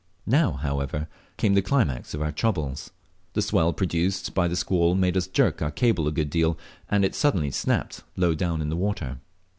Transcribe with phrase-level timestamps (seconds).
[0.25, 1.07] Now, however,
[1.37, 2.89] came the climax of our troubles.
[3.33, 6.57] The swell produced by the squall made us jerk our cable a good deal,
[6.89, 9.19] and it suddenly snapped low down in the water.